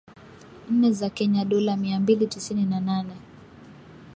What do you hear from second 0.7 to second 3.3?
za Kenya dola mia mbili tisini na nane